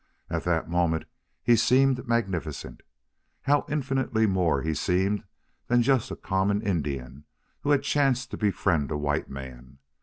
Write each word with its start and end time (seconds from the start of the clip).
At 0.31 0.45
that 0.45 0.67
moment 0.67 1.05
he 1.43 1.55
seemed 1.55 2.07
magnificent. 2.07 2.81
How 3.43 3.67
infinitely 3.69 4.25
more 4.25 4.63
he 4.63 4.73
seemed 4.73 5.25
than 5.67 5.83
just 5.83 6.09
a 6.09 6.15
common 6.15 6.59
Indian 6.63 7.25
who 7.61 7.69
had 7.69 7.83
chanced 7.83 8.31
to 8.31 8.37
befriend 8.37 8.89
a 8.89 8.97
white 8.97 9.29
man! 9.29 9.77